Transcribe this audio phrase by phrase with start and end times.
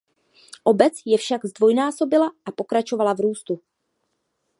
[0.65, 3.61] Obec se však zdvojnásobila a pokračovala v růstu.